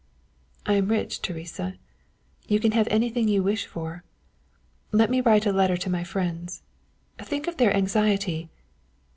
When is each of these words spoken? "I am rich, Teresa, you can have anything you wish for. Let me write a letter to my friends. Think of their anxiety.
"I 0.65 0.73
am 0.73 0.87
rich, 0.87 1.21
Teresa, 1.21 1.75
you 2.47 2.59
can 2.59 2.71
have 2.71 2.87
anything 2.89 3.27
you 3.27 3.43
wish 3.43 3.67
for. 3.67 4.03
Let 4.91 5.11
me 5.11 5.21
write 5.21 5.45
a 5.45 5.51
letter 5.53 5.77
to 5.77 5.91
my 5.91 6.03
friends. 6.03 6.63
Think 7.19 7.45
of 7.45 7.57
their 7.57 7.75
anxiety. 7.75 8.49